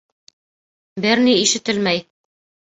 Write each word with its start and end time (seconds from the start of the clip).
Бер 1.05 1.21
ни 1.27 1.35
ишетелмәй. 1.43 2.03